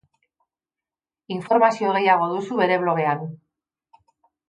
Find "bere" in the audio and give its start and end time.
2.65-2.83